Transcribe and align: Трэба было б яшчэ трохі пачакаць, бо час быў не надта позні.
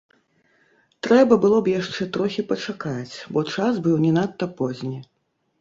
Трэба 1.07 1.33
было 1.43 1.59
б 1.67 1.75
яшчэ 1.81 2.07
трохі 2.17 2.45
пачакаць, 2.53 3.15
бо 3.37 3.45
час 3.53 3.73
быў 3.85 3.95
не 4.07 4.11
надта 4.21 4.45
позні. 4.63 4.99